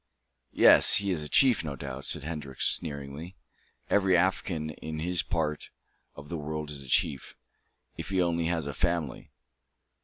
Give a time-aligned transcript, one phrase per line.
[0.55, 3.35] "Yes, he is a chief, no doubt," said Hendrik, sneeringly.
[3.87, 5.69] "Every African in this part
[6.15, 7.35] of the world is a chief,
[7.97, 9.29] if he only has a family.